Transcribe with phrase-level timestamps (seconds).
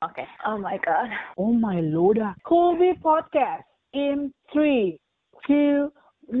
[0.00, 0.24] Oke.
[0.48, 1.12] Oh my god.
[1.36, 2.16] Oh my lord.
[2.48, 4.96] Kobe Podcast in 3,
[5.44, 5.92] 2,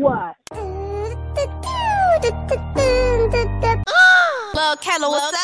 [4.56, 5.36] Lil' Kella, what's up?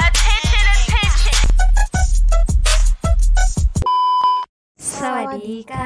[0.00, 1.40] Attention, attention.
[4.80, 5.84] Sawadika.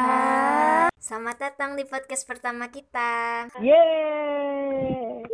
[1.03, 3.51] Selamat datang di podcast pertama kita.
[3.59, 5.27] Yeay.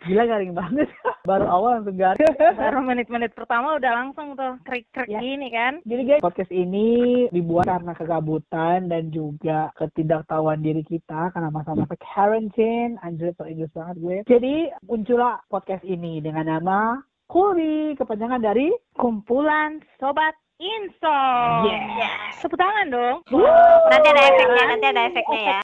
[0.00, 0.08] Woo.
[0.08, 0.88] Gila garing banget.
[1.28, 2.24] Baru awal langsung garing.
[2.60, 5.20] Baru menit-menit pertama udah langsung tuh krik-krik Ya.
[5.20, 5.84] gini kan.
[5.84, 12.96] Jadi guys, podcast ini dibuat karena kegabutan dan juga ketidaktahuan diri kita karena masa-masa quarantine.
[13.04, 14.16] Anjir, so Inggris banget gue.
[14.24, 14.54] Jadi
[14.88, 16.96] muncullah podcast ini dengan nama
[17.30, 21.20] Kuri, kepanjangan dari Kumpulan Sobat Inso.
[21.62, 22.34] Yeah.
[22.42, 23.16] Tepuk tangan dong.
[23.86, 25.60] Nanti ada efeknya, nanti ada efeknya ya.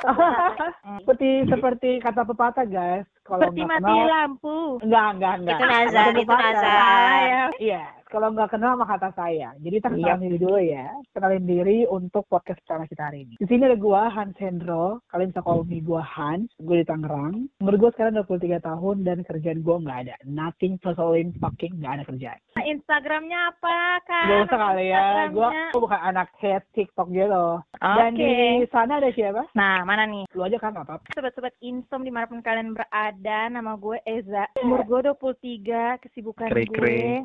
[1.04, 4.58] seperti seperti kata pepatah guys, kalau Seperti mati kenal lampu.
[4.80, 5.58] enggak enggak enggak.
[5.58, 6.78] Itu nazar, itu nazar.
[7.20, 7.44] Ya.
[7.60, 9.54] Iya, kalau nggak kenal maka kata saya.
[9.62, 10.90] Jadi kita kenalin diri dulu ya.
[11.14, 13.34] Kenalin diri untuk podcast pertama kita hari ini.
[13.38, 14.98] Di sini ada gua Hans Hendro.
[15.14, 16.50] Kalian bisa call me gua Hans.
[16.58, 17.46] Gue di Tangerang.
[17.62, 20.14] Umur gua sekarang 23 tahun dan kerjaan gua nggak ada.
[20.26, 22.40] Nothing fulfilling fucking nggak ada kerjaan.
[22.60, 24.26] Instagramnya apa kak?
[24.26, 25.30] Gak usah kali ya.
[25.30, 27.62] Gua bukan anak head TikTok gitu.
[27.80, 28.66] Dan Oke.
[28.66, 29.48] di sana ada siapa?
[29.56, 30.28] Nah, mana nih?
[30.36, 31.00] Lu aja kan apa?
[31.14, 34.44] Sobat-sobat Insom di mana pun kalian berada, nama gue Eza.
[34.60, 36.76] Umur gue 23, kesibukan Krik, gue.
[36.76, 37.22] krik.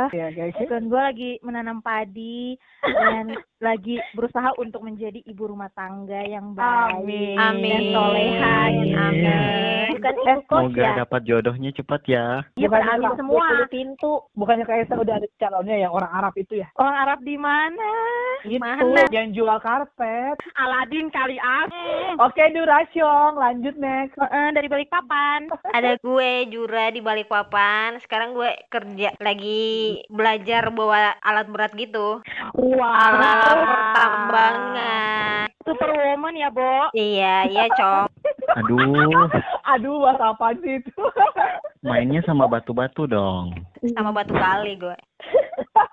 [0.00, 0.06] Ya.
[0.10, 0.54] Ya guys.
[0.54, 3.36] Kesibukan gue lagi menanam padi dan
[3.68, 7.36] lagi berusaha untuk menjadi ibu rumah tangga yang baik Amin.
[7.36, 7.92] dan Amin.
[7.92, 8.56] soleha.
[8.72, 8.96] gitu.
[8.96, 9.86] Amin.
[9.90, 10.92] Bukan ibu kos Semoga ya.
[10.96, 12.26] dapat jodohnya cepat ya.
[12.56, 13.46] Ya Bukan pada amin Arab, semua.
[13.68, 14.12] 20 pintu.
[14.32, 16.68] Bukannya kayak saya udah ada calonnya yang orang Arab itu ya?
[16.74, 17.90] Orang Arab di mana?
[18.44, 18.60] Gitu.
[18.62, 19.04] Mana?
[19.12, 20.36] Yang jual karpet.
[20.56, 21.68] Aladin kali ah.
[22.24, 23.36] Oke, Durasyong.
[23.36, 24.16] Lanjut next.
[24.16, 25.52] Eh, dari balik papan.
[25.72, 28.00] Ada gue Jura di balik papan.
[28.00, 32.24] Sekarang gue kerja lagi belajar bawa alat berat gitu.
[32.80, 35.46] Alat pertambangan.
[35.60, 36.88] Superwoman ya, Bo.
[36.96, 38.08] Iya, iya, Cong.
[38.56, 39.28] Aduh,
[39.76, 40.96] Aduh, bahasa apa sih itu?
[41.80, 43.56] mainnya sama batu-batu dong.
[43.96, 44.96] Sama batu kali gue.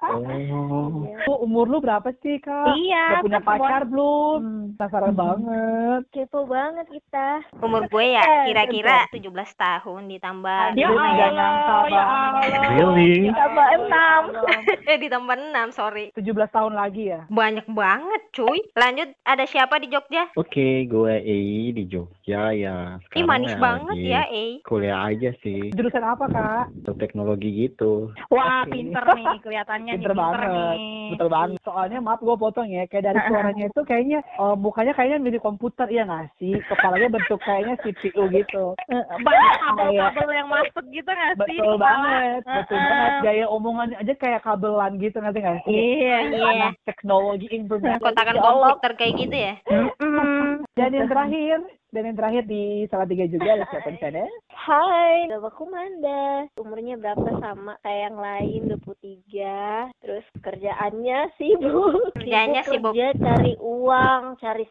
[0.08, 2.74] Oh, Lu, umur lu berapa sih, Kak?
[2.74, 4.40] Iya, Udah punya kan semua- pacar belum?
[4.40, 4.66] Hmm.
[4.78, 6.02] Penasaran banget.
[6.10, 7.28] Kepo banget kita.
[7.60, 11.28] Umur gue ya Eh, kira-kira 17 tahun ditambah Ya dua Allah, ya.
[11.30, 12.52] nyangka ya banget.
[12.72, 13.14] Really?
[13.30, 14.22] Tambah enam.
[14.88, 16.06] Eh ditambah 6, sorry.
[16.14, 17.28] 17 tahun lagi ya?
[17.28, 18.60] Banyak banget, cuy.
[18.74, 20.32] Lanjut, ada siapa di Jogja?
[20.34, 22.96] oke, gue EI di Jogja ya.
[23.12, 24.52] Ih, manis ya banget lagi ya, eh.
[24.64, 26.66] Kuliah aja sih, Jurusan apa, Kak?
[26.98, 28.16] teknologi gitu.
[28.30, 30.50] Wah, pinter nih kelihatannya nih, Pinter banget.
[30.78, 31.10] nih.
[31.10, 31.58] Betul banget.
[31.66, 35.88] Soalnya maaf gue potong ya, kayak dari suaranya itu kayaknya eh, mukanya kayaknya mirip komputer
[35.90, 36.54] ya nggak sih?
[36.70, 38.64] Kepalanya bentuk kayaknya CPU gitu.
[38.88, 41.58] Eh, Banyak kabel-kabel yang masuk gitu nggak sih?
[41.58, 42.86] Betul banget, betul Heeh.
[42.88, 43.12] banget.
[43.26, 45.74] Gaya omongannya aja kayak kabelan gitu ngerti nggak sih?
[45.74, 46.46] Iya, iya.
[46.54, 48.02] Anak teknologi informasi.
[48.04, 48.70] Kotakan Ya Allah.
[48.78, 49.54] komputer kayak gitu ya.
[49.98, 50.52] Mm.
[50.78, 51.58] Dan yang terakhir,
[51.88, 54.28] dan yang terakhir di salah tiga juga ada siapa di sana?
[54.52, 56.52] Hai, nama aku Manda.
[56.60, 59.96] Umurnya berapa sama kayak yang lain, 23.
[60.04, 62.12] Terus kerjaannya sibuk.
[62.20, 62.92] Kerjaannya sibuk.
[62.92, 64.66] kerja cari uang, cari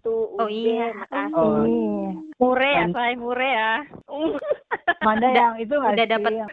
[0.00, 0.32] tuh.
[0.38, 0.96] Oh iya.
[0.96, 1.36] makasih.
[1.36, 2.10] Oh, Iya.
[2.38, 3.72] Mure ya, saya mure ya.
[5.02, 6.12] Manda yang itu nggak udah sih?
[6.14, 6.30] dapet.
[6.32, 6.50] Yang-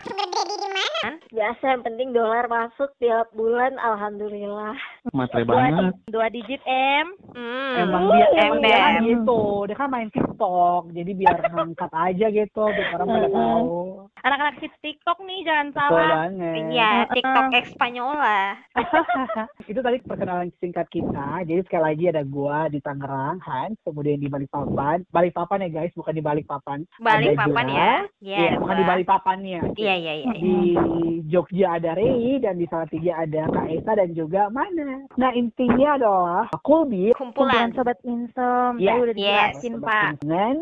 [1.30, 4.74] Biasa yang penting dolar masuk tiap bulan, alhamdulillah.
[5.12, 5.94] Matre Dua, banget.
[6.10, 7.08] dua digit M.
[7.32, 7.76] Hmm.
[7.78, 9.42] Emang dia, emang dia kan gitu.
[9.68, 13.74] Dia kan main TikTok, jadi biar ngangkat aja gitu, biar orang pada tahu.
[14.26, 16.10] Anak-anak hits TikTok nih, jangan Betul salah.
[16.26, 16.54] banget.
[16.74, 18.42] Iya, TikTok Espanyola.
[19.70, 21.46] itu tadi perkenalan singkat kita.
[21.46, 25.06] Jadi sekali lagi ada gua di Tangerang, Hans, kemudian di Balikpapan.
[25.14, 26.80] Balikpapan ya guys, bukan di Balikpapan.
[26.98, 27.78] Balik Ada papan Jura.
[27.78, 27.94] ya.
[28.24, 28.84] Iya, bukan di.
[28.86, 29.60] Balikpapannya.
[29.76, 30.34] Iya, iya, iya.
[30.34, 30.54] Di
[31.26, 35.06] Jogja ada Rei dan di Salatiga ada Kak Esa dan juga Mana.
[35.14, 37.70] Nah intinya adalah Kulbi Kumpulan.
[37.70, 38.78] Kumpulan Sobat Insom.
[38.78, 38.92] Iya.
[38.92, 39.56] Tadi udah Yes.
[39.78, 40.10] Pak.
[40.20, 40.56] dengan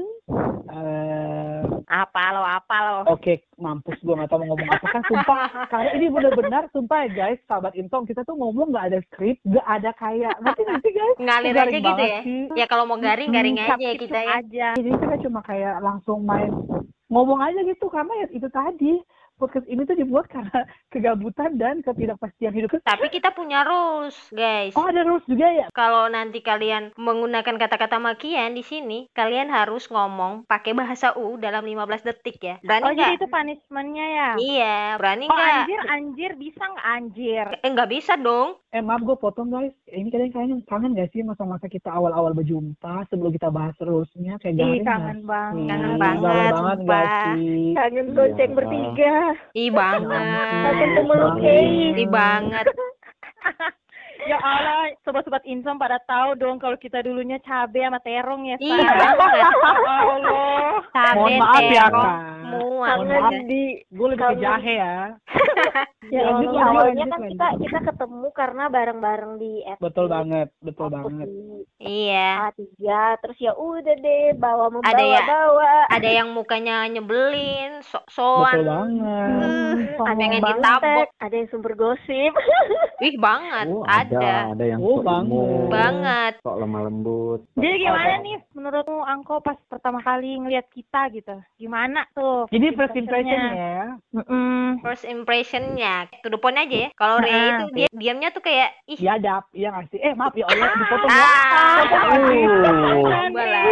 [0.69, 2.97] eh Apa lo, apa lo.
[3.11, 5.39] Oke, mampus gue gak tau mau ngomong apa kan sumpah
[5.71, 9.61] karena ini bener-bener sumpah ya guys sahabat intom kita tuh ngomong gak ada skrip gak
[9.63, 12.19] ada kayak gak sih guys Ngalir aja gitu ya.
[12.23, 12.41] sih.
[12.55, 14.33] Ya kalau mau garing, garing Hmm, aja kita ya.
[14.39, 14.67] aja.
[14.73, 16.49] jadi kita cuma kayak langsung main
[17.05, 18.93] ngomong aja gitu karena ya itu tadi
[19.43, 20.63] podcast ini tuh dibuat karena
[20.93, 24.71] kegabutan dan ketidakpastian hidup Tapi kita punya rules, guys.
[24.73, 29.85] oh ada rules juga ya Kalau nanti kalian menggunakan kata-kata makian di sini, kalian harus
[29.85, 32.55] ngomong pakai bahasa U dalam 15 detik ya.
[32.59, 33.17] Berani Oh, jadi nggak?
[33.17, 34.29] itu punishmentnya ya?
[34.35, 35.51] Iya, berani Oh, nggak?
[35.59, 36.31] anjir, anjir.
[36.35, 37.45] Bisa nggak anjir?
[37.57, 38.55] Eh, nggak bisa dong.
[38.69, 43.05] eh maaf gue potong guys ini kalian kayaknya kangen gak sih masa-masa kita awal-awal berjumpa
[43.05, 45.69] sebelum kita bahas rulesnya kayak Ih, kangen gak banget.
[45.69, 47.05] Kangen banget, banget gak
[47.37, 48.15] sih Kangen Iya.
[48.15, 49.13] goceng bertiga.
[49.53, 50.09] Ih banget.
[50.09, 51.37] Langsung.
[51.43, 52.65] Ih banget.
[54.23, 58.87] Ya Allah, sobat-sobat Insom pada tahu dong kalau kita dulunya cabe sama terong ya, banget.
[59.35, 60.79] Ya Allah.
[60.89, 62.13] Cabe, Mohon maaf ya, Kak.
[62.45, 64.95] Mohon maaf, di gue lebih ke jahe ya.
[66.05, 67.31] Ya, Lanjut, ini lanjut, awalnya lanjut, kan lanjut.
[67.31, 69.51] kita kita ketemu karena bareng-bareng di.
[69.79, 71.25] Betul banget, betul banget.
[71.25, 72.51] di Iya.
[72.51, 72.61] A3
[73.17, 75.21] terus ya udah deh bawa membawa Ada ya?
[75.23, 78.61] bawa Ada yang mukanya nyebelin, Betul sok-sokan.
[78.61, 79.29] banget.
[79.95, 81.07] ada pengen yang ditabok.
[81.17, 82.31] ada yang sumber gosip
[82.99, 84.12] Ih banget, Oh, ada.
[84.15, 85.67] Ada, ada yang Oh, banget.
[85.67, 86.33] Banget.
[86.39, 87.39] sok lemah lembut.
[87.53, 91.35] Jadi gimana nih menurutmu Angko pas pertama kali ngeliat kita gitu?
[91.55, 92.45] Gimana tuh?
[92.47, 93.53] Jadi first impression impressionnya?
[93.55, 93.85] ya.
[94.13, 94.59] Mm-mm.
[94.79, 96.89] First impressionnya, to the point aja ya.
[96.93, 99.17] Kalau Ria Nah, itu dia diamnya tuh kayak ih iya
[99.69, 99.99] nggak sih?
[99.99, 101.17] Eh maaf ya Allah, dipotong ya.
[101.17, 101.81] ah,
[102.13, 103.63] Uh, coba lah.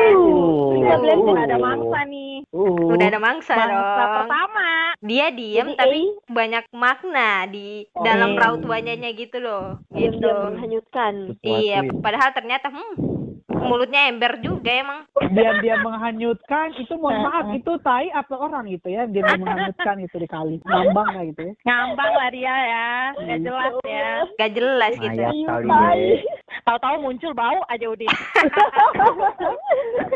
[0.71, 1.37] Udah belum Uh.
[1.39, 2.33] ada mangsa nih.
[2.49, 2.87] uh.
[2.89, 4.15] Udah ada mangsa Mangsa dong.
[4.17, 4.69] pertama.
[5.01, 8.03] Dia diam Jadi, tapi banyak makna di Oh.
[8.03, 9.81] dalam raut wajahnya gitu loh.
[9.91, 10.30] Gitu.
[10.31, 11.95] Diam-diam menghanyutkan Sesuatu Iya, itu.
[11.99, 13.21] padahal ternyata hmm
[13.61, 14.99] mulutnya ember juga emang.
[15.31, 20.27] Diam-diam menghanyutkan, itu mohon maaf, itu tai apa orang gitu ya, dia menghanyutkan gitu di
[20.27, 20.57] kali.
[20.65, 21.53] Ngambang lah gitu ya.
[21.67, 22.89] Ngambang lah dia ya.
[23.15, 24.11] Gak jelas ya.
[24.39, 25.21] Gak jelas gitu.
[25.45, 26.39] Kali ya.
[26.61, 28.07] Tahu-tahu muncul bau aja udah.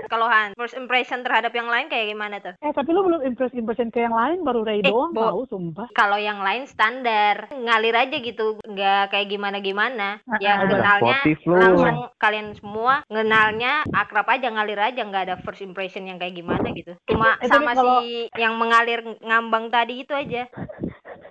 [0.05, 2.53] Kalau Han, first impression terhadap yang lain kayak gimana tuh?
[2.59, 5.21] Eh tapi lu belum impress-impression ke yang lain, baru Ray Eh, doang Bo.
[5.23, 5.87] tahu, sumpah.
[5.91, 10.21] Kalau yang lain standar, ngalir aja gitu, nggak kayak gimana-gimana.
[10.37, 11.55] Yang Ah, kenalnya Sportif lu.
[11.55, 16.69] langsung kalian semua ngenalnya akrab aja ngalir aja nggak ada first impression yang kayak gimana
[16.71, 16.93] gitu.
[17.05, 20.45] Cuma Eh, sama kalau- si yang mengalir ngambang tadi itu aja.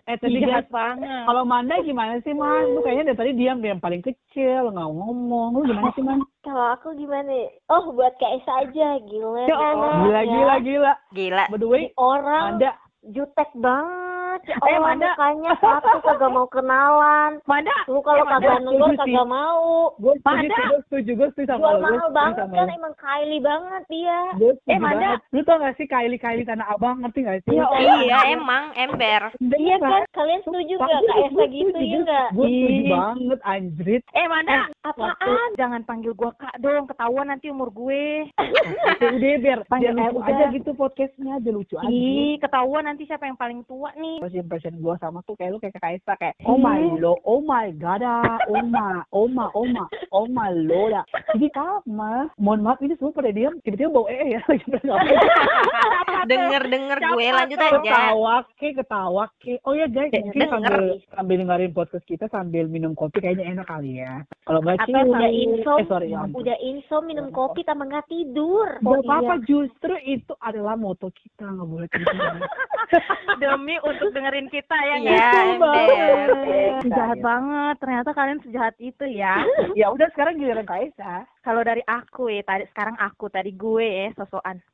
[0.05, 1.25] Eh tapi Iya guys, banget.
[1.25, 2.77] kalau Manda gimana sih Man?
[2.77, 5.56] Lu kayaknya dari tadi diam, dia yang paling kecil, nggak ngomong.
[5.56, 6.21] Lu gimana sih Man?
[6.45, 7.49] kalau aku gimana ya?
[7.73, 10.05] oh buat KS aja gila Ya Allah.
[10.05, 10.23] ya.
[10.23, 10.93] gila, gila.
[11.11, 11.45] Gila.
[11.49, 14.12] By the way, orang Manda, jutek banget
[14.45, 15.12] ya Eh, Manda.
[15.12, 18.97] mukanya satu kagak mau kenalan Manda, lu kalau Eh, kagak sih.
[18.97, 19.62] kagak mau
[19.95, 21.61] gue setuju, gue setuju, gue setuju sama.
[21.61, 25.19] Gue mahal banget sama kan emang Kylie banget dia Gue Eh, banget.
[25.31, 27.53] Lu tau gak sih Kylie-Kylie Tanah Abang, ngerti gak sih?
[27.53, 29.23] Ya Iya emang ember.
[29.55, 34.03] iya kan kalian setuju gak kak Esa gitu ya gak Gue setuju banget, anjrit.
[34.11, 38.27] eh Manda, apaan jangan panggil gua kak dong, ketahuan nanti umur gue.
[38.97, 41.87] Udah biar, Panggil aja gitu podcastnya, aja lucu aja.
[41.87, 44.23] Ih, ketahuan nanti siapa yang paling tua nih.
[44.23, 47.75] First impression gue sama tuh kayak lu kayak Kaisa kayak oh my lo oh my
[47.75, 49.82] god ah, oh my oh my oh my
[50.14, 51.02] oh my lord ah.
[51.35, 52.31] jadi sama.
[52.38, 54.41] Mohon maaf ini semua pada diam tiba-tiba bau eh ya.
[54.49, 54.62] Lagi
[56.31, 57.75] Denger denger gue lanjut aja.
[57.82, 59.58] ketawa ke ketawa ke.
[59.67, 60.55] Oh ya guys mungkin denger.
[60.55, 64.23] sambil sambil dengerin podcast kita sambil minum kopi kayaknya enak kali ya.
[64.47, 65.76] Kalau nggak cium udah insom?
[65.82, 68.79] eh sorry ya udah insom minum kopi tambah nggak tidur.
[68.79, 69.44] Gak Oh, apa-apa iya.
[69.44, 72.32] justru itu adalah moto kita nggak boleh tidur
[73.43, 74.97] Demi untuk dengerin kita ya.
[74.99, 75.43] Iya, nggak?
[75.57, 76.29] ember.
[76.89, 79.41] Jahat banget, ternyata kalian sejahat itu ya.
[79.81, 84.09] ya udah sekarang giliran Kaisa Kalau dari aku ya, tadi sekarang aku tadi gue ya
[84.17, 84.61] sosokan.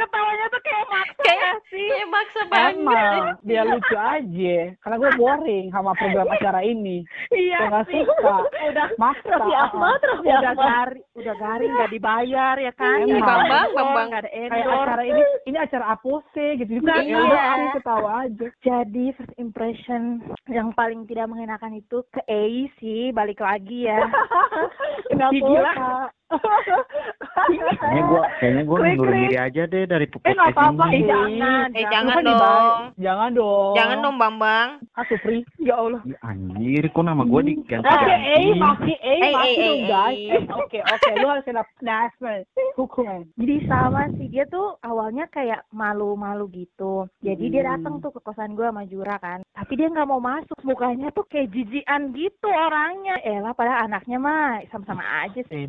[0.00, 1.86] Ketawanya tuh kayak maksa Kayak ya sih.
[1.86, 2.74] kayak maksa banget.
[2.74, 4.58] Emang, biar lucu aja.
[4.78, 6.96] Karena gue boring sama program acara ini.
[7.28, 8.00] Iya Gue gak sih.
[8.00, 8.34] suka.
[8.66, 9.28] Udah Maksa.
[9.30, 12.96] Raffi Ahmad Raffi udah garing, udah garing nggak dibayar ya kan?
[12.98, 13.08] Emang.
[13.12, 14.06] Nggak ada Bambang, Bambang.
[14.08, 14.80] nggak ada Kayak endorse.
[14.80, 16.70] acara ini, ini acara apose gitu.
[16.72, 17.52] Juga Nah, ya udah iya.
[17.52, 18.46] aku ketawa aja.
[18.60, 20.02] Jadi first impression
[20.46, 22.42] yang paling tidak mengenakan itu ke A
[22.76, 24.00] sih, balik lagi ya.
[25.10, 26.10] Kenapa?
[26.30, 29.22] Kayaknya gua kayaknya gua Klik, mundurin klik.
[29.24, 30.84] diri aja deh dari Eh podcast apa-apa.
[30.86, 30.94] ini.
[30.94, 31.66] Eh jangan.
[31.70, 32.80] Eh, jangan Kan dong.
[32.96, 33.72] Jangan dong.
[33.74, 34.68] Jangan dong Bambang.
[34.96, 35.42] Aku free.
[35.58, 36.00] Ya Allah.
[36.04, 39.86] Ya, anjir, kok nama gua diganti Oke, eh, maki, eh, Eh, maki eh, dong, eh,
[39.86, 40.16] guys.
[40.16, 40.30] eh.
[40.30, 42.42] Eh, Oke, oke, lu harus kena punishment,
[42.74, 43.20] hukuman.
[43.34, 47.08] Jadi sama sih dia tuh awalnya kayak malu-malu gitu.
[47.20, 47.70] Jadi dia Hmm.
[47.76, 49.42] datang tuh ke kosan gue sama Jura kan.
[49.50, 50.56] Tapi dia nggak mau masuk.
[50.62, 53.18] Mukanya tuh kayak jijian gitu orangnya.
[53.20, 55.66] Elah padahal anaknya mah sama-sama aja sih.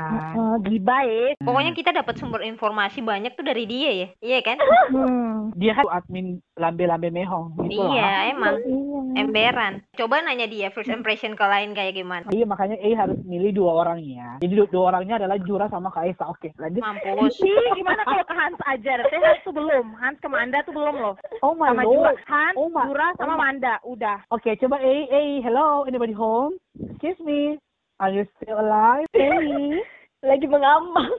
[0.00, 0.34] Emberan.
[0.34, 1.34] Oh, gibah ya.
[1.38, 4.08] Pokoknya kita dapat sumber informasi banyak tuh dari dia ya.
[4.20, 4.56] Iya kan?
[4.88, 5.50] Hmm.
[5.54, 7.90] Dia kan admin lambe-lambe mehong gitu lah.
[7.90, 9.00] Iya, emang Iya.
[9.18, 9.72] emberan.
[9.92, 12.28] Coba nanya dia first impression ke lain kayak gimana.
[12.28, 14.38] Iya makanya Eh harus milih dua orangnya.
[14.38, 16.26] Jadi dua, dua orangnya adalah Jura sama Kaisa.
[16.26, 16.78] Oke, lanjut.
[16.78, 17.40] Mampus.
[17.40, 18.92] Ih, gimana kalau ke Hans aja?
[19.00, 19.86] Tapi Hans tuh belum.
[19.94, 21.14] Hans ke Manda tuh belum loh.
[21.40, 21.96] Oh my Sama Jura.
[22.06, 22.18] lord.
[22.24, 23.74] Hans, Oh my- Jura sama oh my- Manda.
[23.82, 24.18] Udah.
[24.28, 26.54] Oke, coba Eh, eh, hello, anybody home?
[26.78, 27.58] Excuse me.
[27.98, 29.10] Are you still alive?
[29.10, 29.82] Eh,
[30.22, 31.10] lagi mengambang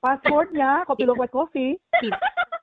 [0.00, 1.76] passwordnya kopi luwak coffee.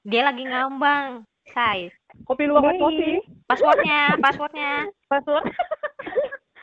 [0.09, 1.21] Dia lagi ngambang.
[1.53, 1.93] Say.
[2.25, 3.21] Kopi luwak coffee.
[3.45, 4.89] Passwordnya, passwordnya.
[5.05, 5.45] Password.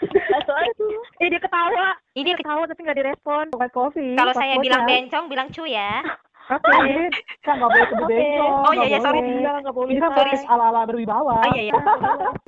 [0.02, 0.74] Password.
[1.22, 1.94] Eh, dia ketawa.
[2.18, 3.46] Ini Dia ketawa tapi nggak direspon.
[3.70, 4.18] Coffee.
[4.18, 6.02] kalau saya bilang bencong, bilang cu ya.
[6.50, 6.92] Oke.
[7.40, 8.52] Kan nggak boleh sebut bencong.
[8.60, 9.20] Oh, iya, iya, nggak sorry.
[9.60, 9.90] enggak boleh.
[9.90, 10.18] Ini kan Say.
[10.18, 11.34] podcast ala-ala berwibawa.
[11.38, 11.74] Oh iya iya.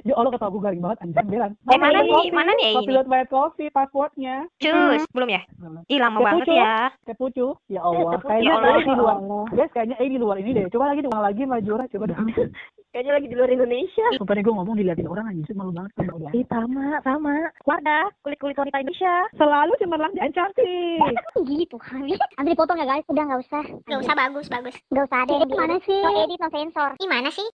[0.03, 1.53] Ya Allah kata gue garing banget anjing belan.
[1.71, 2.35] Eh, mana nih?
[2.35, 2.97] Mana nih Kopi ini?
[2.99, 4.51] Lot White Coffee passwordnya.
[4.59, 5.47] Cus, belum ya?
[5.87, 6.91] Ih lama banget ya.
[7.07, 7.55] Teh pucu.
[7.71, 8.19] Ya Allah.
[8.19, 8.75] Kayaknya Ya Allah.
[8.75, 9.17] eh, di luar.
[9.55, 10.67] Guys, kayaknya eh di luar ini deh.
[10.69, 11.87] Coba lagi diulang lagi Majura.
[11.87, 12.19] Coba dah.
[12.93, 14.07] Kayaknya lagi di luar Indonesia.
[14.21, 16.29] Sumpah nih gue ngomong diliatin orang anjing malu banget udah.
[16.37, 17.37] Ih, sama, sama.
[17.65, 19.17] Wardah, kulit-kulit wanita Indonesia.
[19.41, 21.01] Selalu cemerlang dan cantik.
[21.73, 22.05] gitu kan
[22.37, 25.51] ambil dipotong ya guys udah nggak usah nggak usah bagus bagus nggak usah ada edit
[25.57, 27.49] mana sih no edit no sensor gimana sih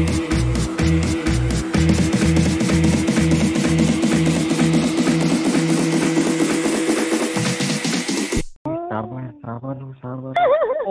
[0.00, 0.29] Sabar,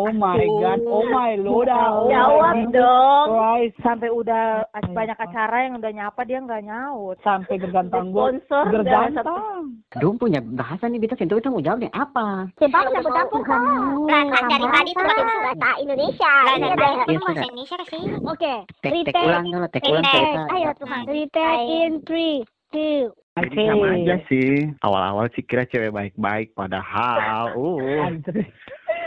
[0.09, 0.79] Oh my god.
[0.89, 1.69] Oh my lord.
[1.69, 3.27] Oh my Jawab Jesus dong.
[3.29, 3.75] Christ.
[3.85, 7.17] Sampai udah banyak acara yang udah nyapa dia nggak nyaut.
[7.21, 8.41] Sampai gergantang gue.
[8.49, 9.77] Sponsor Gergantang.
[10.01, 12.49] Dong punya bahasa nih kita sentuh kita mau jawabnya apa?
[12.57, 16.69] Coba campur-campur kamu lah kan dari tadi tuh pakai bahasa Indonesia Lah, ini lah, ada
[16.69, 17.43] lah, bahasa ya sudah.
[17.45, 20.05] Indonesia sih oke Tek ulang dulu, tek ulang
[20.53, 22.37] ayo Tuhan retake in three
[22.73, 24.67] two Jadi sama aja sih.
[24.83, 28.11] Awal-awal sih kira cewek baik-baik, padahal, uh.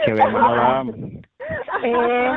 [0.07, 0.85] Cewek malam.
[1.83, 2.31] Eh,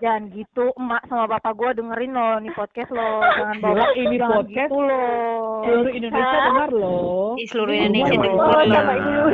[0.00, 0.72] jangan gitu.
[0.80, 3.20] Emak sama bapak gue dengerin loh nih podcast lo.
[3.20, 5.60] Jangan bawa ini jangan podcast gitu loh.
[5.68, 7.36] Seluruh Indonesia dengar loh.
[7.36, 9.32] Di seluruh Indonesia Iya, denger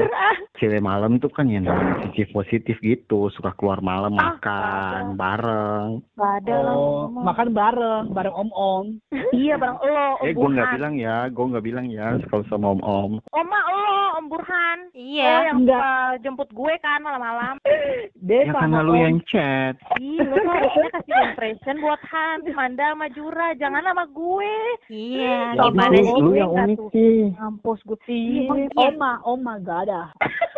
[0.54, 0.56] Oh.
[0.56, 5.99] Cewek malam tuh kan yang namanya sisi positif gitu, suka keluar malam makan bareng.
[6.14, 6.56] Gak ada.
[6.70, 9.02] Oh, makan bareng, bareng om-om.
[9.34, 10.76] Iya bareng lo, Om Eh, gue nggak Burhan.
[10.78, 13.18] bilang ya, gue nggak bilang ya kalau sama om-om.
[13.28, 13.82] Oma lo,
[14.14, 14.78] Om Burhan.
[14.87, 15.50] Oh, Iya.
[15.50, 15.75] yang Enggak.
[15.75, 15.90] suka
[16.23, 17.58] jemput gue kan malam-malam.
[18.25, 19.02] Dia Ya karena lu om.
[19.02, 19.75] yang chat.
[19.99, 23.52] Ih, lu harusnya kasih impression buat Hans, Manda, sama Jura.
[23.54, 24.54] Jangan sama gue.
[24.87, 26.14] Iya, gimana sih?
[26.14, 27.34] Lu yang unik sih.
[27.34, 27.99] Ngampus gue.
[28.06, 30.14] Ih, Ih, Oma, oma gak ada.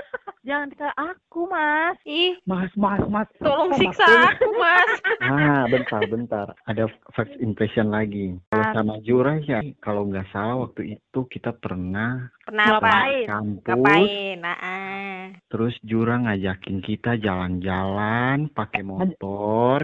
[0.47, 1.99] Jangan ke aku, Mas.
[2.07, 3.26] Ih, Mas, mas, mas.
[3.43, 4.91] tolong Mas, siksa aku, Mas.
[5.26, 6.47] Ah, bentar, bentar.
[6.71, 6.87] Ada
[7.19, 8.38] first impression lagi.
[8.55, 12.79] Kalau sama Jura ya, kalau nggak salah waktu itu kita pernah Kenapa?
[12.79, 13.26] Ngapain?
[13.26, 13.67] kampus.
[13.67, 14.37] Ngapain?
[14.38, 15.23] Nah, ah.
[15.50, 19.83] Terus Jura ngajakin kita jalan-jalan pakai motor.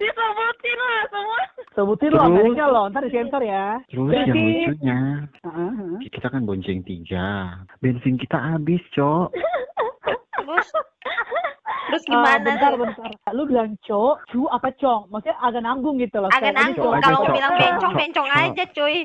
[0.00, 1.41] Disebutin lah semua.
[1.72, 2.32] Sebutin lo, Terus?
[2.34, 3.80] mereka lo, ntar disensor ya.
[3.86, 4.36] Terus Berarti- yang
[4.68, 4.98] lucunya,
[5.40, 5.96] Heeh.
[6.10, 7.28] kita kan bonceng tiga.
[7.80, 9.32] Bensin kita habis, Cok.
[10.38, 10.68] Terus
[11.82, 12.78] Terus Ah, gimana bentar, tuh?
[12.80, 13.10] bentar.
[13.32, 15.12] Lu bilang cok, cu apa cong?
[15.12, 16.30] Maksudnya agak nanggung gitu loh.
[16.30, 16.94] Agak nanggung.
[16.96, 17.34] Kalau Cok.
[17.34, 18.96] bilang bencong, bencong aja, cuy.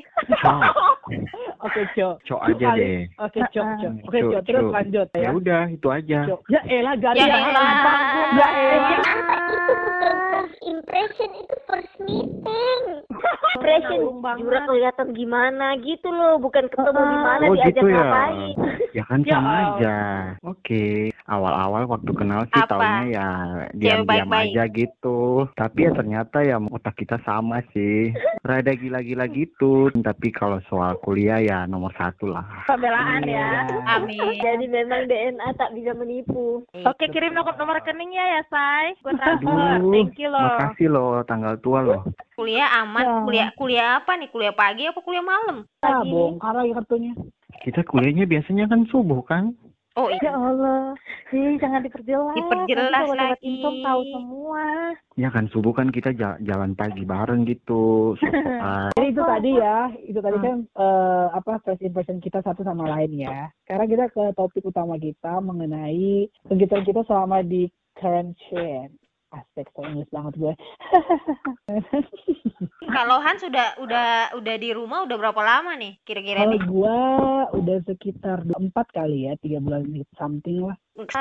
[1.66, 2.14] Oke, cok.
[2.22, 2.80] Cok aja kali.
[2.80, 3.00] deh.
[3.18, 3.92] Oke, cok, cok.
[4.06, 4.42] Oke, cok.
[4.42, 5.30] Terus lanjut Ya ya.
[5.34, 6.18] udah, itu aja.
[6.24, 6.40] Cok.
[6.48, 7.36] Ya elah, gari Ya ya.
[7.44, 7.68] elah.
[8.32, 8.96] Ya elah.
[10.38, 12.82] First impression itu first meeting
[13.58, 14.22] Impression.
[14.38, 17.96] Jura kelihatan gimana gitu loh, bukan ketemu di mana Oh diajak gitu ya.
[17.98, 18.54] ngapain.
[18.94, 19.96] Ya kan Ya sama aja.
[20.46, 21.10] Oke.
[21.28, 22.72] Awal-awal waktu kenal sih Apa?
[22.72, 23.28] taunya ya
[23.76, 25.44] diam-diam aja gitu.
[25.52, 28.16] Tapi ya ternyata ya otak kita sama sih.
[28.40, 29.92] Rada gila-gila gitu.
[29.92, 32.64] Tapi kalau soal kuliah ya nomor satu lah.
[32.64, 33.68] Pembelaan ya.
[34.00, 34.40] Amin.
[34.40, 36.64] Jadi memang DNA tak bisa menipu.
[36.88, 38.96] Oke, kirim nomor, nomor rekeningnya ya, Say.
[39.04, 39.52] Gue transfer.
[39.52, 40.40] Aduh, Thank you loh.
[40.40, 42.02] makasih loh tanggal tua loh.
[42.40, 43.04] Kuliah aman.
[43.04, 43.20] Ya.
[43.20, 44.32] Kuliah kuliah apa nih?
[44.32, 45.68] Kuliah pagi apa kuliah malam?
[45.84, 47.12] Ah, bongkar lagi kartunya.
[47.60, 49.52] Kita kuliahnya biasanya kan subuh kan?
[49.98, 50.30] Oh Ya iya.
[50.30, 50.94] Allah.
[51.26, 52.38] Sih, jangan diperjelas.
[52.38, 53.42] Diperjelas Nanti lewat lagi.
[53.50, 54.64] Intom tahu semua.
[55.18, 58.14] Ya kan subuh kan kita ja- jalan pagi bareng gitu.
[58.94, 63.18] Jadi itu tadi ya, itu tadi kan eh, apa first impression kita satu sama lain
[63.18, 63.50] ya.
[63.66, 67.66] Sekarang kita ke topik utama kita mengenai kegiatan kita selama di
[67.98, 68.94] quarantine.
[69.28, 70.54] Aspek so English banget gue.
[72.96, 76.62] Kalau Han sudah udah udah di rumah udah berapa lama nih kira-kira Kalau nih?
[76.64, 76.98] gue
[77.60, 79.84] udah sekitar empat kali ya, tiga bulan
[80.16, 80.76] something lah.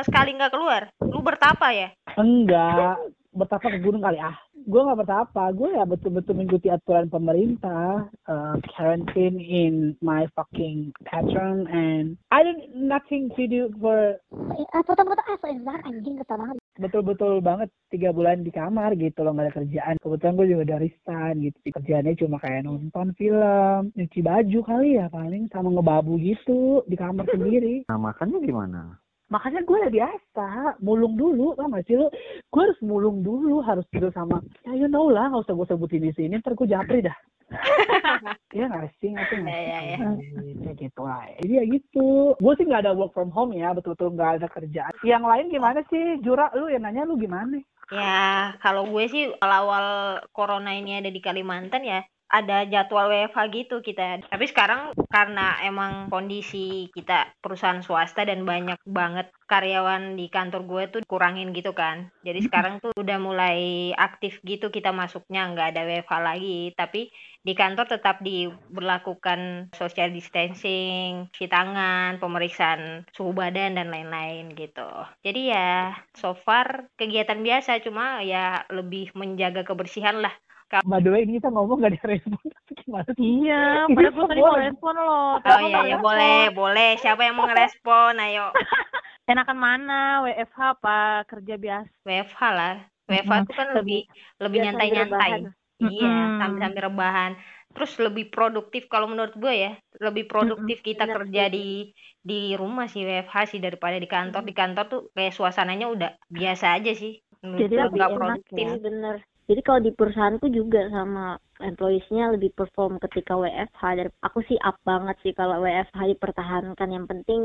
[0.08, 0.88] Sekali nggak keluar.
[1.04, 1.92] Lu bertapa ya?
[2.16, 2.96] Enggak,
[3.36, 4.40] bertapa ke gunung kali ah.
[4.68, 11.72] Gue nggak bertapa, gue ya betul-betul mengikuti aturan pemerintah, uh, quarantine in my fucking pattern
[11.72, 14.20] and I don't nothing to do for
[14.58, 16.58] Eh, foto-foto ah so Zar anjing kata banget.
[16.84, 19.96] Betul-betul banget tiga bulan di kamar gitu loh nggak ada kerjaan.
[20.04, 25.08] Kebetulan gue juga dari stan gitu kerjaannya cuma kayak nonton film nyuci baju kali ya
[25.08, 27.88] paling sama ngebabu gitu di kamar sendiri.
[27.88, 29.00] Nah makannya gimana?
[29.28, 30.48] Makanya gue udah biasa
[30.80, 32.08] mulung dulu tau gak sih lu?
[32.52, 36.04] Gue harus mulung dulu harus tidur sama ya you know lah nggak usah gue sebutin
[36.08, 37.18] di sini ntar gue japri dah.
[38.56, 39.98] Iya nggak sih nggak Ya, ya, ya.
[40.18, 41.28] sih Gitu, gitu lah.
[41.44, 42.34] Jadi ya gitu.
[42.40, 44.94] Gue sih nggak ada work from home ya betul-betul nggak ada kerjaan.
[45.04, 46.48] Yang lain gimana sih Jura?
[46.56, 47.60] Lu yang nanya lu gimana?
[47.88, 53.76] Ya, kalau gue sih awal-awal corona ini ada di Kalimantan ya, ada jadwal WFH gitu
[53.80, 54.28] kita.
[54.28, 60.84] Tapi sekarang karena emang kondisi kita perusahaan swasta dan banyak banget karyawan di kantor gue
[60.92, 62.12] tuh kurangin gitu kan.
[62.28, 66.60] Jadi sekarang tuh udah mulai aktif gitu kita masuknya nggak ada WFH lagi.
[66.76, 67.08] Tapi
[67.48, 74.88] di kantor tetap diberlakukan social distancing, cuci tangan, pemeriksaan suhu badan dan lain-lain gitu.
[75.24, 80.36] Jadi ya so far kegiatan biasa cuma ya lebih menjaga kebersihan lah.
[80.68, 82.36] By the way, ini kita ngomong gak direspon.
[82.76, 83.24] Gimana sih?
[83.44, 84.66] Iya, padahal gue tadi mau boleh.
[84.68, 85.32] respon loh.
[85.40, 86.90] Oh iya ya boleh, boleh.
[87.00, 88.20] Siapa yang mau ngerespon?
[88.20, 88.52] Ayo.
[89.32, 90.00] Enakan mana?
[90.24, 91.92] WFH apa kerja biasa?
[92.04, 92.76] WFH lah.
[93.08, 94.00] WFH tuh kan lebih
[94.40, 95.32] lebih nyantai-nyantai.
[95.78, 97.32] Iya, sambil-sambil rebahan.
[97.76, 99.72] Terus lebih produktif kalau menurut gue ya,
[100.02, 101.94] lebih produktif kita kerja di
[102.24, 104.42] di rumah sih WFH sih daripada di kantor.
[104.44, 107.22] Di kantor tuh kayak suasananya udah biasa aja sih.
[107.44, 108.66] Jadi lebih enak produktif.
[108.66, 108.76] ya.
[108.82, 109.16] Bener.
[109.48, 113.82] Jadi kalau di perusahaanku juga sama employees-nya lebih perform ketika WFH.
[113.96, 116.90] Dari aku sih up banget sih kalau WFH dipertahankan.
[116.92, 117.42] Yang penting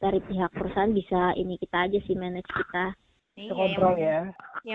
[0.00, 2.96] dari pihak perusahaan bisa ini kita aja sih manage kita.
[3.32, 4.20] Iya, Kontrol yang, ya.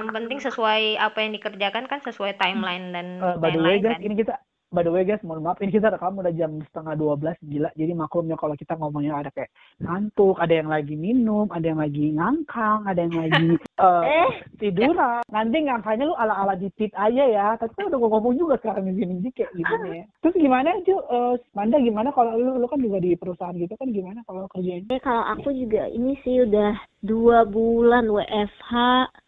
[0.02, 3.82] yang penting sesuai apa yang dikerjakan kan sesuai timeline dan Eh, by the way lain-lain
[3.86, 4.02] guys, kan.
[4.02, 4.34] ini kita
[4.72, 7.70] by the way guys, mohon maaf ini kita rekam udah jam setengah 12 gila.
[7.74, 12.12] Jadi maklumnya kalau kita ngomongnya ada kayak ngantuk, ada yang lagi minum, ada yang lagi
[12.12, 13.48] ngangkang, ada yang lagi
[13.88, 15.24] eh, Eh, tiduran.
[15.32, 17.48] Nanti ngangkanya lu ala-ala dipit aja ya.
[17.56, 20.06] Tapi kan udah gue ngomong juga sekarang di sini Ji, kayak gimana ya.
[20.22, 20.96] Terus gimana Ju?
[21.00, 24.92] Eh, Manda gimana kalau lu, lu kan juga di perusahaan gitu kan gimana kalau kerjanya?
[24.92, 26.76] eh, kalau aku juga ini sih udah
[27.08, 28.74] dua bulan WFH.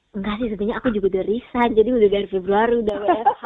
[0.09, 1.69] Enggak sih sebenarnya aku juga udah resign.
[1.77, 3.45] Jadi udah dari Februari udah WFH.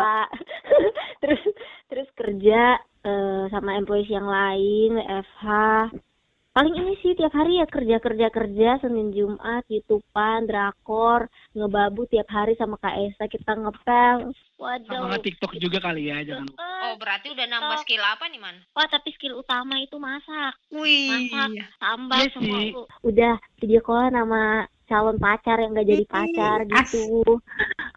[1.23, 1.43] terus
[1.87, 5.47] terus kerja eh, sama employees yang lain WFH.
[6.53, 11.25] Paling ini sih tiap hari ya kerja kerja kerja Senin Jumat YouTubean drakor
[11.57, 14.29] ngebabu tiap hari sama Kak Esa kita ngepel.
[14.61, 15.17] Waduh.
[15.17, 16.61] TikTok juga kali ya, jangan lupa.
[16.61, 18.61] Oh, berarti udah nambah skill apa nih, Man?
[18.77, 20.53] Wah tapi skill utama itu masak.
[20.69, 21.33] Wih.
[21.33, 21.49] Masak,
[21.81, 22.71] tambah Iya semua sih.
[23.01, 27.41] Udah video call sama calon pacar yang gak jadi pacar gitu.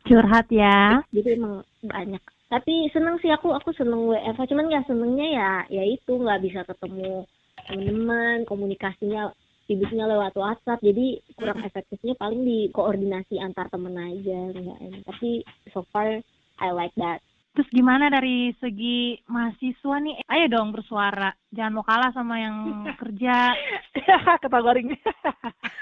[0.09, 1.05] Curhat ya.
[1.12, 2.25] Jadi emang banyak.
[2.46, 4.54] Tapi seneng sih aku, aku seneng WFH.
[4.54, 7.26] Cuman nggak senengnya ya, ya itu nggak bisa ketemu
[7.66, 9.35] teman-teman, komunikasinya
[9.66, 10.78] sibuknya lewat WhatsApp.
[10.78, 14.40] Jadi kurang efektifnya paling di koordinasi antar temen aja.
[14.54, 15.02] Nggak enak.
[15.11, 15.42] Tapi
[15.74, 16.22] so far
[16.62, 17.18] I like that.
[17.57, 20.29] Terus gimana dari segi mahasiswa nih?
[20.29, 21.33] Ayo dong bersuara.
[21.49, 23.57] Jangan mau kalah sama yang kerja.
[24.45, 24.92] Kata goring.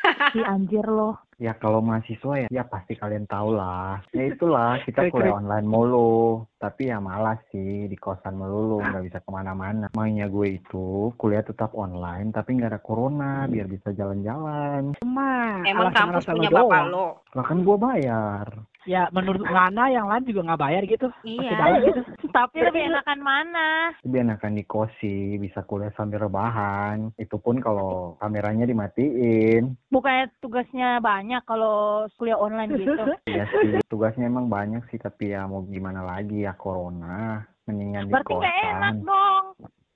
[0.04, 1.24] Si anjir loh.
[1.40, 3.98] Ya kalau mahasiswa ya, ya pasti kalian tahu lah.
[4.14, 6.44] Ya itulah kita kuliah online mulu.
[6.60, 9.90] Tapi ya malas sih di kosan melulu, nggak bisa ke mana-mana.
[9.96, 14.94] Maunya gue itu kuliah tetap online, tapi nggak ada corona, biar bisa jalan-jalan.
[15.02, 17.24] Emang, kampus punya bapak lo.
[17.34, 18.46] Lah kan gue bayar.
[18.84, 21.08] Ya menurut Ngana yang lain juga nggak bayar gitu.
[21.24, 21.56] Iya.
[21.56, 22.00] bayar gitu.
[22.36, 23.68] Tapi lebih enakan mana?
[24.04, 27.12] Lebih enakan di kos sih, bisa kuliah sambil rebahan.
[27.16, 29.76] Itu pun kalau kameranya dimatiin.
[29.88, 32.92] Bukannya tugasnya banyak kalau kuliah online gitu.
[33.34, 37.42] Iya sih, tugasnya emang banyak sih, tapi ya mau gimana lagi ya corona.
[37.64, 39.08] Mendingan di Berarti nggak enak kosan.
[39.08, 39.44] dong.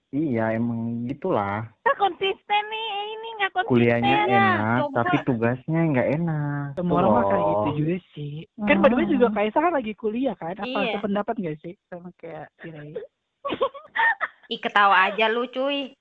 [0.08, 1.68] Iya, emang gitulah.
[1.78, 2.86] Kita konsisten nih.
[3.06, 3.70] Ini nggak konsisten.
[3.70, 4.24] Kuliahnya ya.
[4.24, 4.96] enak, Coba.
[4.98, 6.66] tapi tugasnya nggak enak.
[6.74, 7.28] Semua orang mah loh.
[7.28, 8.32] kayak gitu juga sih.
[8.58, 9.14] Kan by the way Hmm.
[9.14, 10.54] juga Kaisa kan lagi kuliah kan.
[10.54, 10.92] Apa Iya.
[10.94, 12.96] sependapat nggak sih sama kayak Kirain?
[14.48, 15.92] Ih, ketawa aja lu, cuy.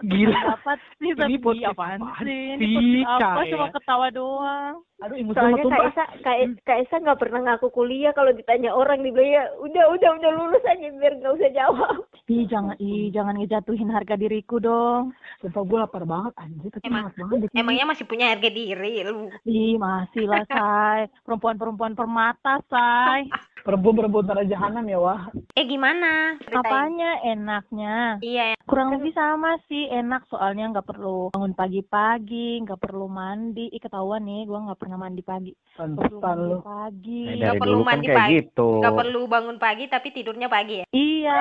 [0.00, 0.56] Gila.
[0.56, 2.56] Dapat sih Ini tapi podcast apaan apaan sih?
[2.56, 3.36] Ini podcast apa?
[3.36, 4.74] Kak, Cuma ketawa doang.
[5.04, 5.92] Aduh, ingus Soalnya gue Kak tumpah.
[5.92, 10.10] Esa, Kak, Kak Esa nggak pernah ngaku kuliah kalau ditanya orang dibilang ya udah udah
[10.16, 11.96] udah lulus aja biar nggak usah jawab.
[12.24, 15.12] Ih jangan, ih jangan ngejatuhin harga diriku dong.
[15.44, 16.70] Sumpah gue lapar banget anjir.
[16.72, 17.52] Tapi Emang- banget.
[17.52, 19.28] Emangnya masih punya harga diri lu.
[19.44, 21.04] Ih masih lah say.
[21.28, 23.28] Perempuan-perempuan permata say.
[23.60, 25.22] Perempuan-perempuan tanah jahanam ya wah.
[25.52, 26.36] Eh gimana?
[26.40, 26.64] Ceritain.
[26.64, 27.96] Apanya enaknya?
[28.20, 33.66] Iya, Kurang lebih sama sih enak soalnya nggak perlu bangun pagi-pagi, nggak perlu mandi.
[33.66, 35.50] Ih ketahuan nih, gua nggak pernah mandi pagi.
[35.74, 37.22] Nggak perlu mandi pagi.
[37.26, 38.34] Eh, Nggak perlu kan mandi kayak pagi.
[38.38, 38.68] gitu.
[38.78, 40.86] Gak perlu bangun pagi tapi tidurnya pagi ya?
[40.94, 41.40] Iya,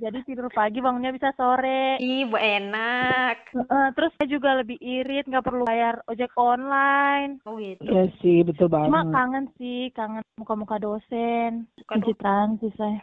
[0.00, 2.00] jadi tidur pagi bangunnya bisa sore.
[2.00, 3.36] Ih, bu enak.
[3.52, 7.44] Heeh, terus saya juga lebih irit, nggak perlu bayar ojek online.
[7.44, 7.84] Oh gitu.
[7.84, 9.12] Iya sih, betul Cuma banget.
[9.12, 11.51] kangen sih, kangen muka-muka dosen.
[11.78, 13.00] Bukan Pencitraan sih saya.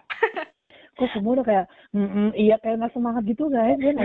[0.96, 3.80] Kok semua udah kayak, mm iya kayak nggak semangat gitu guys.
[3.80, 4.04] Nanya,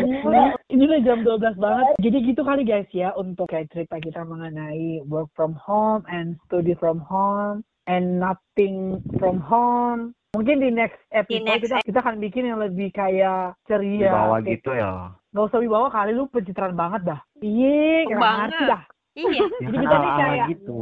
[0.72, 1.86] ini udah jam 12 banget.
[1.98, 6.72] Jadi gitu kali guys ya untuk kayak cerita kita mengenai work from home and study
[6.72, 10.14] from home and nothing from home.
[10.34, 14.10] Mungkin di next episode next kita, kita akan bikin yang lebih kayak Di ceria.
[14.10, 14.90] bawah Kayak- gitu ya.
[15.30, 17.20] Gak usah wibawa kali lu pencitraan banget dah.
[17.38, 18.50] Iya, Banget.
[18.50, 18.82] ngerti dah.
[19.14, 19.46] Iya.
[19.62, 20.78] Ya Jadi ala-ala kayak- gitu.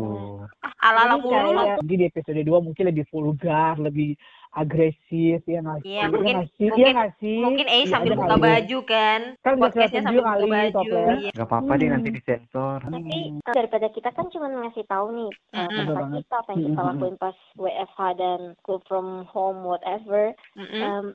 [0.83, 4.17] Ala-ala Jadi mulu Jadi di episode 2 mungkin lebih vulgar, lebih
[4.53, 5.89] agresif ya nggak sih?
[5.93, 6.63] Iya, mungkin- nggak sih?
[6.63, 7.39] Iya mungkin- nggak sih?
[7.41, 9.21] Mungkin A Iya sambil buka baju kan.
[9.41, 10.97] Kan Podcastnya sambil buka kali baju.
[11.19, 11.31] Iya.
[11.33, 12.79] Gak apa-apa deh nanti disensor.
[12.85, 16.21] Tapi eh, daripada kita kan cuma ngasih tahu nih uh, kisah banget.
[16.23, 20.33] kita apa yang kita lakuin pas WFH dan school from home whatever.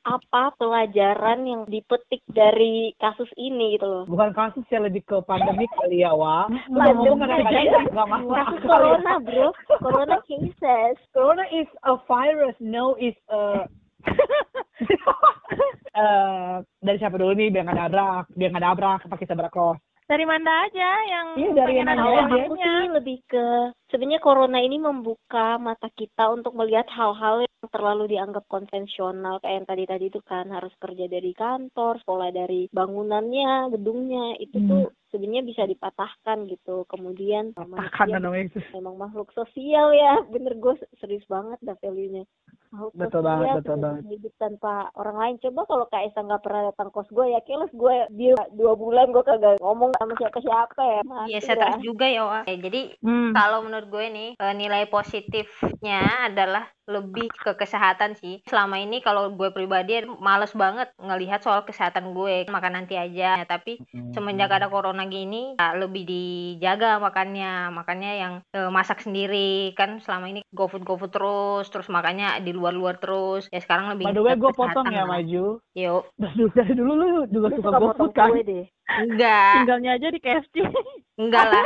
[0.04, 4.04] Apa pelajaran yang dipetik dari kasus ini gitu loh?
[4.10, 8.68] Bukan kasus ya lebih ke pandemik kali ya, ngomong kadang-kadang nggak masuk Kasus ya.
[8.68, 9.48] corona bro,
[9.80, 10.96] corona cases.
[11.14, 13.16] Corona is a virus, no is
[15.98, 17.50] Eh, dari siapa dulu nih?
[17.50, 21.74] Biar nggak dabrak biar nggak dabrak pakai sabrak cross Dari Manda aja yang Iya, dari
[21.82, 22.38] yang Kalau aja.
[22.38, 23.46] aku sih lebih ke
[23.88, 29.68] sebenarnya corona ini membuka mata kita untuk melihat hal-hal yang terlalu dianggap konvensional kayak yang
[29.68, 34.70] tadi-tadi itu kan harus kerja dari kantor, sekolah dari bangunannya, gedungnya itu Hmm.
[34.70, 36.84] tuh sebenarnya bisa dipatahkan gitu.
[36.88, 42.24] Kemudian patahkan manusia namanya itu memang makhluk sosial ya, bener gue serius banget dah value-nya.
[42.68, 44.02] Makhluk Betul sosial banget, betul banget.
[44.12, 45.36] hidup tanpa orang lain.
[45.40, 49.14] Coba kalau Kak Esa nggak pernah datang kos gue ya, keles gue dia dua bulan
[49.14, 51.02] gue kagak ngomong sama siapa-siapa ya.
[51.32, 51.44] Iya, lah.
[51.48, 52.44] stres juga ya, Wak.
[52.50, 53.32] Ya, Jadi Hmm.
[53.32, 58.40] kalau menurut gue nih eh, nilai positifnya adalah lebih ke kesehatan sih.
[58.48, 63.44] Selama ini kalau gue pribadi males banget ngelihat soal kesehatan gue, makan nanti aja.
[63.44, 63.78] Tapi
[64.16, 67.70] semenjak ada corona gini ya lebih dijaga makannya.
[67.76, 72.98] Makannya yang eh, masak sendiri kan selama ini GoFood GoFood terus, terus makannya di luar-luar
[73.04, 73.52] terus.
[73.52, 76.04] Ya sekarang lebih by the way gue potong ya maju Yuk.
[76.16, 78.66] dari, dari dulu lu juga Lu suka suka potong kan deh.
[78.88, 80.56] Enggak, Tinggalnya aja di KFC.
[81.18, 81.66] enggak lah.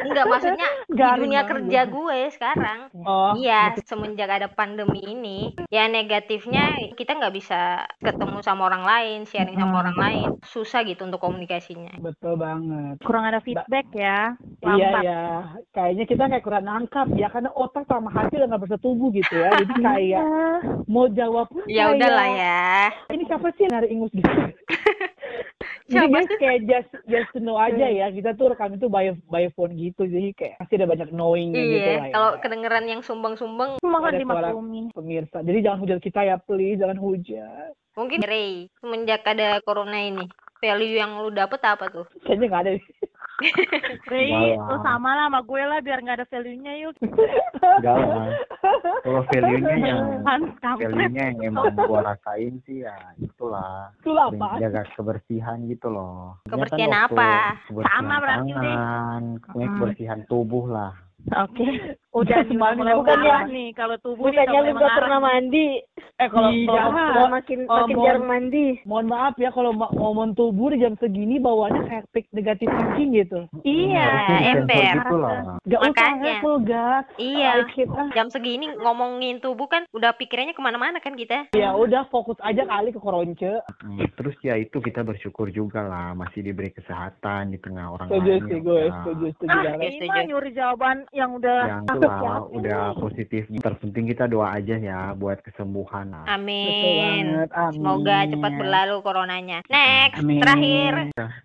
[0.00, 1.92] Enggak maksudnya di Garing dunia banget kerja gue.
[1.92, 2.78] gue sekarang.
[3.04, 7.60] oh Iya, semenjak ada pandemi ini, ya negatifnya kita nggak bisa
[7.98, 11.98] ketemu sama orang lain, sharing sama orang lain, susah gitu untuk komunikasinya.
[11.98, 14.32] betul banget Kurang ada feedback ya.
[14.58, 15.02] Iya Lambat.
[15.04, 15.22] ya,
[15.70, 19.50] kayaknya kita kayak kurang nangkap ya karena otak sama hati udah nggak bersetubuh gitu ya.
[19.58, 20.22] Jadi kayak
[20.86, 22.64] mau jawab pun Ya udahlah ya.
[23.10, 24.30] Ini siapa sih yang nyari ingus gitu?
[25.88, 29.48] Jadi guys kayak just just to know aja ya kita tuh rekam itu by by
[29.50, 32.12] phone gitu jadi kayak pasti ada banyak knowingnya gitu lah Iya, ya.
[32.12, 34.80] kalau kedengeran yang sumbang-sumbang, Mohon dimaklumi.
[34.92, 35.40] pemirsa.
[35.40, 37.72] Jadi jangan hujat kita ya please, jangan hujat.
[37.94, 40.22] mungkin Ray, semenjak ada corona ini,
[40.58, 42.06] value yang lu dapet apa tuh?
[42.22, 42.70] Kayaknya nggak ada.
[44.08, 46.94] Enggak lo sama lah sama gue lah biar nggak ada value-nya yuk.
[47.00, 48.26] Enggak lah.
[49.06, 54.58] Kalau value-nya yang Kan value-nya yang emang gua rasain sih ya itulah Itulah apa?
[54.58, 56.36] menjaga kebersihan gitu loh.
[56.44, 57.32] Maksudnya Kebersihan waktu apa?
[57.66, 59.76] Kebersihan Sama berarti, tangan, Hmm.
[59.78, 60.92] kebersihan tubuh lah.
[61.28, 61.66] Oke.
[62.08, 65.66] Udah nih Semalam mulai bukannya- nih kalau tubuh Bukannya udah lu gak pernah mandi,
[66.18, 66.66] Eh kalau Iya.
[66.66, 68.66] kalau udah makin Oh, makin mohon- jarang mandi.
[68.82, 73.46] mohon maaf ya kalau ma- ngomong tubuh di jam segini bawaannya hektik negatif thinking gitu.
[73.62, 74.82] Iya, disensor ember.
[74.96, 75.16] gitu.
[75.68, 76.26] Gak usah Makanya.
[76.34, 77.04] hektik gas.
[77.14, 77.50] Iya,
[77.86, 78.08] ah.
[78.10, 81.52] jam segini ngomongin tubuh kan udah pikirannya ke mana-mana kan kita.
[81.52, 83.62] Ya udah fokus aja kali ke koronce.
[83.78, 88.26] Hmm, Terus ya itu kita bersyukur juga lah masih diberi kesehatan di tengah orang Setuju
[88.26, 89.78] lain sih yang gue, udah- setuju setuju Ah, banget.
[89.78, 90.10] ini Setuju.
[90.10, 95.12] mah nyuri jawaban yang udah yang itulah siapa udah positif terpenting kita doa aja ya
[95.16, 96.24] buat kesembuhan lah.
[96.28, 97.24] Betul Amin.
[97.28, 97.50] banget.
[97.56, 97.72] Amin.
[97.78, 99.58] Semoga cepat berlalu coronanya.
[99.68, 100.40] Next, Amin.
[100.42, 100.92] terakhir.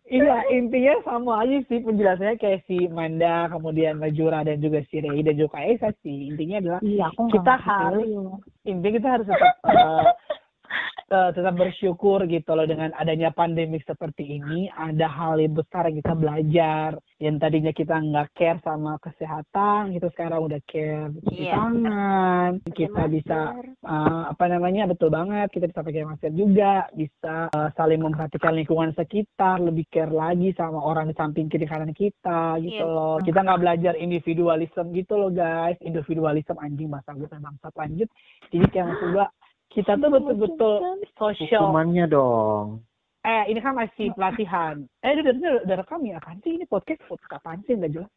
[0.09, 5.23] Iya intinya sama aja sih penjelasannya kayak si Manda, kemudian Majura dan juga si Rey
[5.23, 6.29] dan juga Esa sih.
[6.29, 8.07] Intinya adalah Iya, aku kita harus
[8.67, 10.07] intinya kita harus tetap eh,
[11.29, 14.65] tetap bersyukur gitu loh dengan adanya pandemi seperti ini.
[14.67, 16.89] Ada hal yang besar yang kita belajar.
[17.21, 21.53] Yang tadinya kita nggak care sama kesehatan gitu sekarang udah care cuci Iya.
[21.53, 22.49] tangan.
[22.67, 23.39] Kita bisa
[23.83, 26.89] eh, apa namanya betul banget kita bisa pakai masker juga.
[26.91, 31.93] Bisa eh, saling memperhatikan lingkungan sekitar lebih care lagi sama orang di samping kiri kanan
[31.93, 32.89] kita gitu Iya.
[32.89, 33.17] loh.
[33.23, 35.77] kita nggak belajar individualisme gitu loh guys.
[35.79, 38.09] Individualisme anjing bahasa gue bangsat lanjut.
[38.49, 39.27] Jadi kayak maksud gua
[39.73, 40.73] kita tuh betul-betul
[41.13, 41.61] social.
[41.65, 42.81] Hukumannya dong.
[43.23, 44.83] eh ini kan masih pelatihan.
[44.99, 46.19] Eh udah udah, udah rekam ya?
[46.19, 46.99] Apaan sih ini podcast?
[47.03, 47.73] Podcast apaan sih?
[47.73, 48.11] Nggak jelas.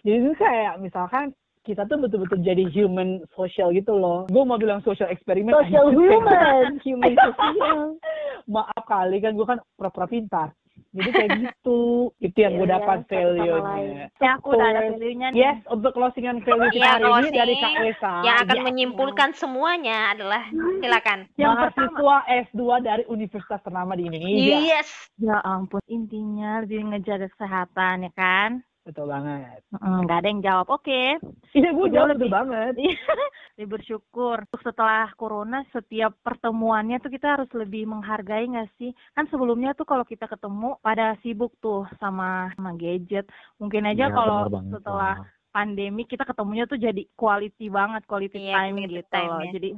[0.00, 4.26] Jadi itu kayak misalkan kita tuh betul-betul jadi human social gitu loh.
[4.28, 7.96] Gue mau bilang social eksperimen Social human, human social.
[8.44, 10.50] maaf kali kan gue kan pura-pura pintar
[10.90, 11.80] jadi kayak gitu
[12.18, 14.06] itu yang gue Iya, dapat satu sama value-nya.
[14.16, 15.38] Ya aku udah ada value-nya nih.
[15.38, 18.62] yes untuk closingan value kita Iya, hari ini closing dari Kak Esa Yang akan Ya,
[18.62, 20.42] menyimpulkan semuanya adalah
[20.78, 21.18] silakan.
[21.34, 22.16] Yang mahasiswa
[22.48, 24.88] S2 dari universitas ternama di Indonesia Yes.
[25.16, 28.50] Ya ampun, intinya lebih ngejaga kesehatan ya kan?
[28.82, 30.66] Betul banget Mm, Nggak ada yang jawab.
[30.70, 31.16] Oke,
[31.52, 32.28] iya gue jawab lebih.
[32.28, 32.72] betul banget
[33.56, 34.36] lebih bersyukur.
[34.58, 38.92] Setelah corona, setiap pertemuannya tuh kita harus lebih menghargai nggak sih?
[39.12, 43.24] Kan sebelumnya tuh kalau kita ketemu pada sibuk tuh sama sama gadget.
[43.56, 45.14] Mungkin aja Iya, kalau banget, setelah
[45.48, 49.40] pandemi kita ketemunya tuh jadi quality banget, quality Iya, time gitu time, loh.
[49.40, 49.50] ya.
[49.52, 49.68] Jadi.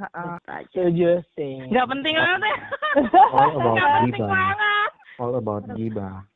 [0.71, 1.55] Setuju sih.
[1.71, 2.57] Nggak penting banget ya.
[3.31, 4.91] All Nggak penting banget.
[5.19, 6.27] All about gibah.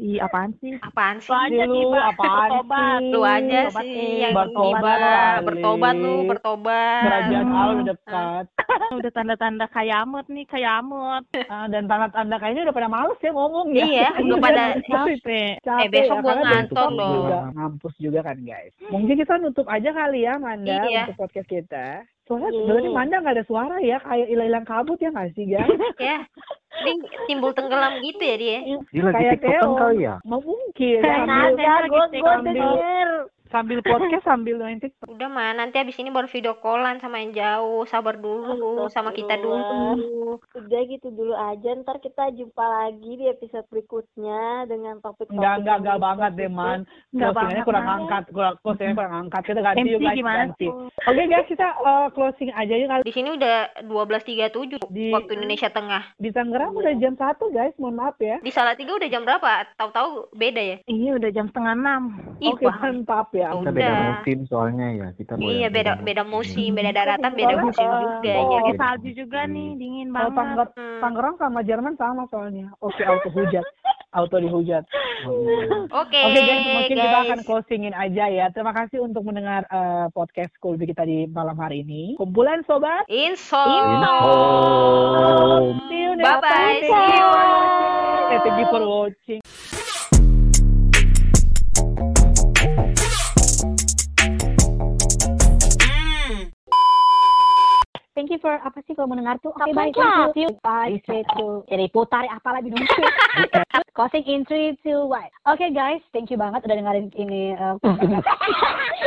[0.00, 0.72] Ih, apaan sih?
[0.80, 1.28] Apaan sih?
[1.28, 2.02] Lu aja Lu Gibah.
[2.10, 2.96] apaan Bertobat.
[2.96, 3.10] sih?
[3.12, 4.12] Lu aja Tobat, sih eh.
[4.24, 5.38] yang Bertobat.
[5.44, 7.02] Bertobat lu, bertobat.
[7.04, 7.52] Kerajaan Hmm.
[7.54, 8.44] Allah udah dekat.
[8.94, 11.24] Udah tanda-tanda kayamut nih, kayamut.
[11.46, 13.84] Ah, dan tanda-tanda kayaknya udah pada males ya ngomong ya.
[13.84, 15.60] Iya, udah pada Capek.
[15.60, 17.12] Capek Eh, besok ya, gua karena ngantor loh.
[17.14, 18.74] Juga, ngampus juga kan guys.
[18.86, 21.02] Mungkin kita nutup aja kali ya Manda Iya.
[21.06, 21.86] untuk podcast kita.
[22.24, 22.56] Soalnya Iya.
[22.56, 25.68] sebenarnya Manda nggak ada suara ya, kayak hilang-hilang kabut ya nggak sih guys?
[26.00, 26.18] ya.
[26.74, 26.92] Ini
[27.28, 28.58] timbul tenggelam gitu ya dia.
[28.90, 30.14] Dia lagi Kayak tiktokan kali ya?
[30.24, 31.54] Mau mungkin yang
[31.86, 33.08] gue gue denger.
[33.54, 35.06] Sambil podcast sambil main TikTok.
[35.06, 37.86] Udah mah nanti abis ini baru video callan sama yang jauh.
[37.86, 40.42] Sabar dulu sama kita dulu.
[40.58, 45.76] Udah gitu dulu aja, ntar kita jumpa lagi di episode berikutnya dengan topik-topik Enggak, enggak,
[45.78, 46.50] enggak lebih banget deh.
[46.50, 46.80] Man.
[47.14, 47.94] Nggak Closingannya banget, kurang Man.
[47.94, 49.42] angkat, kurang, closingannya kurang angkat.
[49.44, 50.66] Kita ganti MC yuk guys, gimana ganti.
[51.04, 53.02] Oke guys, kita uh, closing aja yuk kali.
[53.06, 56.02] Di sini udah 12.37 Di- waktu Indonesia Tengah.
[56.18, 58.36] Di Tangerang udah jam 1 guys, mohon maaf ya.
[58.42, 59.50] Di Salatiga udah jam berapa?
[59.78, 60.76] Tahu-tahu beda ya?
[60.90, 62.02] Iya, udah jam setengah enam.
[62.42, 62.78] Oke, wah.
[62.82, 63.43] mantap ya.
[63.52, 63.72] Kita Udah.
[63.74, 65.08] beda musim soalnya ya.
[65.12, 68.60] Kita boleh Iya beda beda musim, beda daratan, beda Soalnya, musim juga oh, ya.
[68.64, 70.68] Beda salju juga nih, dingin banget.
[70.78, 71.00] Hmm.
[71.02, 72.70] Tangerang sama Jerman sama soalnya.
[72.80, 73.66] Oke, auto hujat.
[74.14, 74.86] auto dihujat.
[75.90, 77.46] Oke, Oke guys, mungkin kita akan guys.
[77.50, 78.46] closingin aja ya.
[78.54, 82.14] Terima kasih untuk mendengar eh, podcast Kulbi kita di malam hari ini.
[82.14, 83.10] Kumpulan sobat.
[83.10, 83.34] See you
[86.14, 86.46] next Bye-bye.
[86.46, 86.78] time.
[86.78, 87.26] See you.
[88.38, 89.42] Thank you for watching.
[98.44, 99.48] For apa sih kalau mendengar tuh?
[99.50, 99.96] Oke, baik.
[99.96, 100.28] lah.
[100.28, 100.52] Thank you.
[100.60, 101.00] Bye.
[101.00, 101.64] Straight to.
[101.64, 102.84] Jadi putar apa lagi dong?
[103.96, 105.48] Closing in 3, 2, 1.
[105.48, 107.56] Oke guys, thank you banget udah dengerin ini.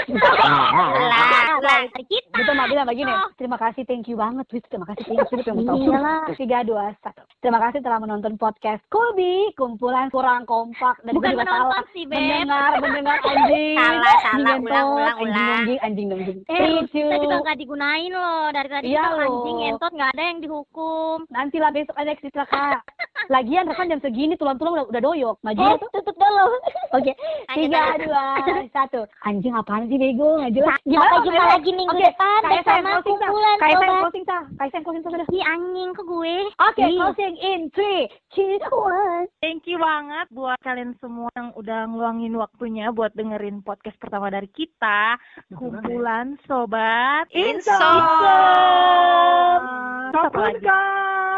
[0.07, 1.83] Lah.
[1.99, 3.11] Gitu Mbak bilang begini.
[3.35, 4.45] Terima kasih, thank you banget.
[4.49, 5.41] Wis, terima kasih, thank you.
[5.43, 5.83] Terima kasih.
[5.83, 6.21] Iyalah.
[6.33, 7.21] Tiga, dua, satu.
[7.39, 12.03] Terima kasih telah menonton podcast Kulbi, kumpulan kurang kompak dan Bukan juga menonton salah sih,
[12.05, 12.15] Beb.
[12.15, 13.75] mendengar, mendengar anjing.
[13.75, 15.49] Salah, salah, Anjing ulang, ngentot, ulang, anjing ulang.
[15.51, 16.37] nongging, anjing nongging.
[16.39, 17.43] Eh, Three, kita juga two.
[17.43, 18.43] nggak digunain loh.
[18.49, 19.17] Dari tadi Iya kita.
[19.27, 21.27] Anjing entot nggak ada yang dihukum.
[21.27, 22.81] Nanti lah besok ada ekstra kak.
[23.27, 25.35] Lagian rekan jam segini tulang-tulang udah, udah doyok.
[25.41, 25.89] Maju Eh, ya tuh.
[25.91, 26.45] tutup dulu.
[26.93, 27.11] Oke,
[27.47, 28.23] Lanjut, tiga, dua,
[28.69, 28.99] satu.
[29.21, 30.39] Anjing apaan sih bego?
[30.39, 30.79] Nggak jelas.
[30.81, 33.99] Gimana jumpa lagi minggu Oke, depan KSM bersama kumpulan KSM sobat.
[33.99, 34.37] closing, Sa.
[34.55, 35.27] KSM closing, Sa, sudah.
[35.27, 36.35] Si anjing ke gue.
[36.63, 36.95] Oke, Ih.
[36.95, 39.27] closing in three, two, one.
[39.37, 44.47] Thank you banget buat kalian semua yang udah ngeluangin waktunya buat dengerin podcast pertama dari
[44.47, 45.19] kita,
[45.51, 47.75] kumpulan sobat Insom.
[47.77, 49.67] Lagi.
[50.09, 50.53] Kapun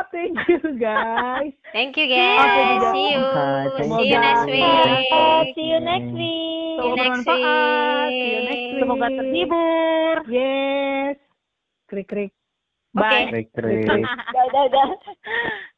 [0.10, 1.54] Thank you guys.
[1.70, 2.82] Thank you guys.
[2.82, 2.94] juga.
[2.94, 3.24] See you.
[3.78, 5.54] See you next week.
[5.54, 6.50] See you next week.
[6.80, 8.10] See you Semoga next bermanfaat.
[8.10, 8.80] See you next week.
[8.82, 10.16] Semoga terhibur.
[10.30, 11.18] Yes.
[11.90, 12.32] Krik krik.
[12.94, 13.30] Bye.
[13.30, 13.86] Trik trik.
[13.86, 14.02] Udah,
[14.50, 14.88] udah, udah.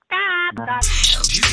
[0.08, 1.51] Cut.